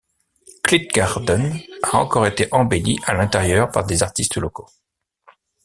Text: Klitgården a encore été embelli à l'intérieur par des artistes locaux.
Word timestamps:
Klitgården 0.67 1.61
a 1.91 1.91
encore 1.97 2.25
été 2.25 2.47
embelli 2.51 2.97
à 3.05 3.13
l'intérieur 3.13 3.69
par 3.69 3.85
des 3.85 4.01
artistes 4.01 4.37
locaux. 4.37 4.65